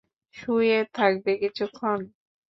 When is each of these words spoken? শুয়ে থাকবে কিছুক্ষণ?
শুয়ে 0.35 0.77
থাকবে 0.95 1.31
কিছুক্ষণ? 1.41 1.99